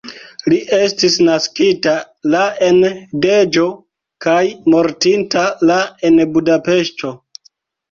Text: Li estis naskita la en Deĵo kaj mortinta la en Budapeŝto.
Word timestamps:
Li 0.51 0.55
estis 0.77 1.17
naskita 1.27 1.93
la 2.37 2.41
en 2.69 2.79
Deĵo 3.27 3.67
kaj 4.29 4.41
mortinta 4.77 5.47
la 5.73 5.79
en 6.13 6.21
Budapeŝto. 6.35 7.17